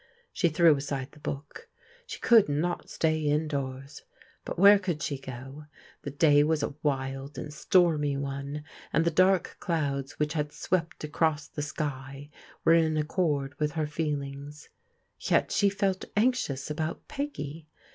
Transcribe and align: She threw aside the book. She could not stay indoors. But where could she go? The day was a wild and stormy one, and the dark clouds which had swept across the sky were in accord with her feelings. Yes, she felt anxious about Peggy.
She 0.33 0.49
threw 0.49 0.75
aside 0.75 1.09
the 1.11 1.19
book. 1.19 1.69
She 2.07 2.19
could 2.19 2.49
not 2.49 2.89
stay 2.89 3.19
indoors. 3.21 4.01
But 4.43 4.57
where 4.57 4.79
could 4.79 5.03
she 5.03 5.19
go? 5.19 5.65
The 6.01 6.09
day 6.09 6.43
was 6.43 6.63
a 6.63 6.73
wild 6.81 7.37
and 7.37 7.53
stormy 7.53 8.17
one, 8.17 8.63
and 8.91 9.05
the 9.05 9.11
dark 9.11 9.57
clouds 9.59 10.13
which 10.13 10.33
had 10.33 10.51
swept 10.53 11.03
across 11.03 11.47
the 11.47 11.61
sky 11.61 12.31
were 12.65 12.73
in 12.73 12.97
accord 12.97 13.53
with 13.59 13.73
her 13.73 13.85
feelings. 13.85 14.69
Yes, 15.19 15.53
she 15.55 15.69
felt 15.69 16.05
anxious 16.17 16.71
about 16.71 17.07
Peggy. 17.07 17.67